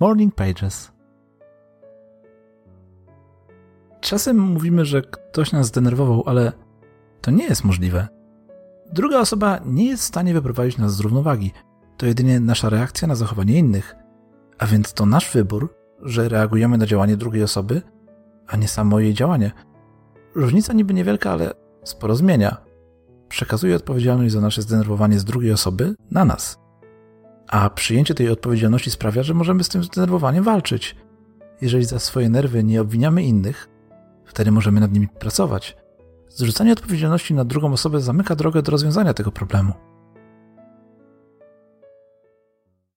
[0.00, 0.92] Morning Pages.
[4.00, 6.52] Czasem mówimy, że ktoś nas zdenerwował, ale
[7.20, 8.08] to nie jest możliwe.
[8.92, 11.52] Druga osoba nie jest w stanie wyprowadzić nas z równowagi.
[11.96, 13.96] To jedynie nasza reakcja na zachowanie innych.
[14.58, 17.82] A więc to nasz wybór, że reagujemy na działanie drugiej osoby,
[18.46, 19.52] a nie samo jej działanie.
[20.34, 21.50] Różnica niby niewielka, ale
[21.84, 22.56] sporo zmienia.
[23.28, 26.67] Przekazuje odpowiedzialność za nasze zdenerwowanie z drugiej osoby na nas.
[27.48, 30.96] A przyjęcie tej odpowiedzialności sprawia, że możemy z tym zdenerwowaniem walczyć.
[31.60, 33.68] Jeżeli za swoje nerwy nie obwiniamy innych,
[34.24, 35.76] wtedy możemy nad nimi pracować.
[36.28, 39.72] Zrzucanie odpowiedzialności na drugą osobę zamyka drogę do rozwiązania tego problemu.